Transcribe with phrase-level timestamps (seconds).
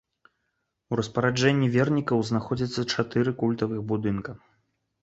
[0.93, 4.31] У распараджэнні вернікаў знаходзіцца чатыры культавых будынка.